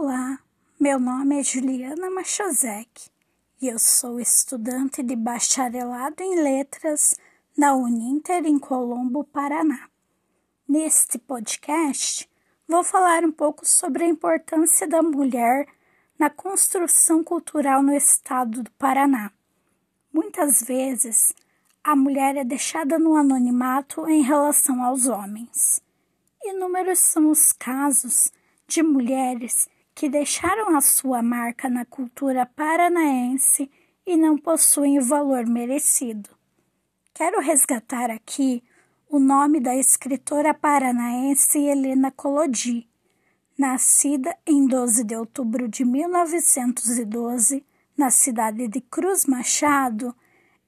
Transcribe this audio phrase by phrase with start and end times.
[0.00, 0.38] Olá,
[0.78, 3.10] meu nome é Juliana Machazek
[3.60, 7.16] e eu sou estudante de bacharelado em letras
[7.56, 9.88] na Uninter em Colombo, Paraná.
[10.68, 12.30] Neste podcast,
[12.68, 15.66] vou falar um pouco sobre a importância da mulher
[16.16, 19.32] na construção cultural no estado do Paraná.
[20.12, 21.34] Muitas vezes,
[21.82, 25.82] a mulher é deixada no anonimato em relação aos homens.
[26.44, 28.30] Inúmeros são os casos
[28.68, 29.68] de mulheres
[29.98, 33.68] que deixaram a sua marca na cultura paranaense
[34.06, 36.30] e não possuem o valor merecido.
[37.12, 38.62] Quero resgatar aqui
[39.10, 42.88] o nome da escritora paranaense Helena Colodi.
[43.58, 50.14] Nascida em 12 de outubro de 1912, na cidade de Cruz Machado,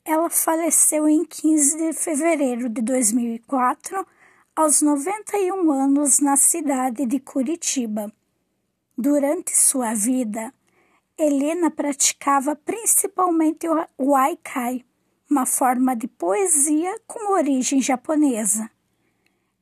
[0.04, 4.04] ela faleceu em 15 de fevereiro de 2004,
[4.56, 8.12] aos 91 anos, na cidade de Curitiba.
[9.02, 10.52] Durante sua vida,
[11.16, 14.84] Helena praticava principalmente o haikai,
[15.30, 18.71] uma forma de poesia com origem japonesa.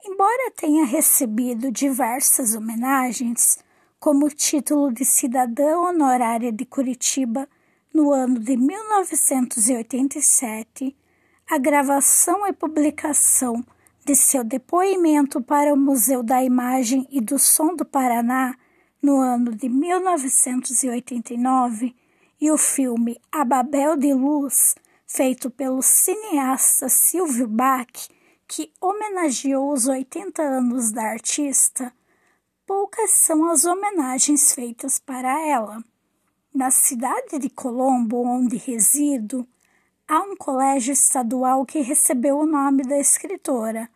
[0.04, 3.60] Embora tenha recebido diversas homenagens,
[4.00, 7.48] como o título de cidadã honorária de Curitiba
[7.94, 10.96] no ano de 1987,
[11.48, 13.64] a gravação e publicação
[14.04, 18.56] de seu depoimento para o Museu da Imagem e do Som do Paraná
[19.02, 21.94] no ano de 1989
[22.40, 24.74] e o filme A Babel de Luz,
[25.06, 28.08] feito pelo cineasta Silvio Bach,
[28.46, 31.92] que homenageou os 80 anos da artista,
[32.66, 35.82] poucas são as homenagens feitas para ela.
[36.54, 39.46] Na cidade de Colombo, onde resido,
[40.06, 43.88] há um colégio estadual que recebeu o nome da escritora.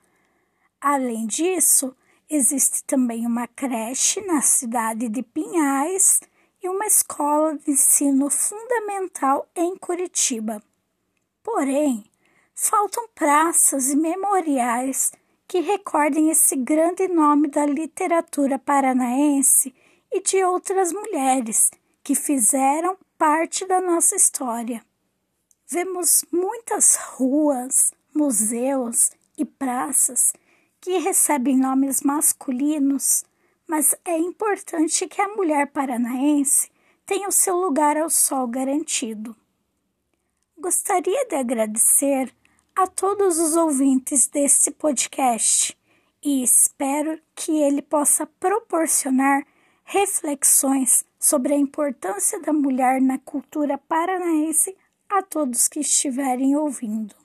[0.80, 1.94] Além disso,
[2.34, 6.18] Existe também uma creche na cidade de Pinhais
[6.62, 10.62] e uma escola de ensino fundamental em Curitiba.
[11.42, 12.02] Porém,
[12.54, 15.12] faltam praças e memoriais
[15.46, 19.74] que recordem esse grande nome da literatura paranaense
[20.10, 21.70] e de outras mulheres
[22.02, 24.82] que fizeram parte da nossa história.
[25.68, 30.32] Vemos muitas ruas, museus e praças
[30.82, 33.24] que recebem nomes masculinos,
[33.68, 36.68] mas é importante que a mulher paranaense
[37.06, 39.34] tenha o seu lugar ao sol garantido.
[40.58, 42.34] Gostaria de agradecer
[42.74, 45.78] a todos os ouvintes desse podcast
[46.20, 49.46] e espero que ele possa proporcionar
[49.84, 54.76] reflexões sobre a importância da mulher na cultura paranaense
[55.08, 57.21] a todos que estiverem ouvindo.